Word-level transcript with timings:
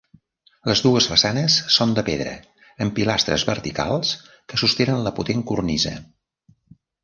Les 0.69 0.79
dues 0.85 1.07
façanes 1.11 1.57
són 1.75 1.93
de 1.99 2.05
pedra, 2.07 2.33
amb 2.87 2.97
pilastres 3.01 3.47
verticals 3.53 4.17
que 4.33 4.63
sostenen 4.65 5.07
la 5.09 5.15
potent 5.23 5.49
cornisa. 5.55 5.97